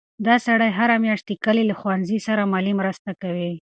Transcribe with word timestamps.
دا 0.25 0.35
سړی 0.45 0.69
هره 0.77 0.95
میاشت 1.03 1.25
د 1.27 1.31
کلي 1.45 1.63
له 1.69 1.75
ښوونځي 1.79 2.19
سره 2.27 2.49
مالي 2.53 2.73
مرسته 2.79 3.11
کوي. 3.21 3.51